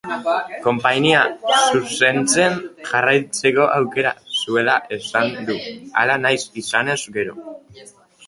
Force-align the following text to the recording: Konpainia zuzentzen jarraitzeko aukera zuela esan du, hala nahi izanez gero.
Konpainia 0.67 1.17
zuzentzen 1.57 2.55
jarraitzeko 2.87 3.67
aukera 3.75 4.13
zuela 4.39 4.79
esan 4.99 5.29
du, 5.51 5.59
hala 6.01 6.19
nahi 6.25 6.41
izanez 6.65 6.97
gero. 7.19 7.37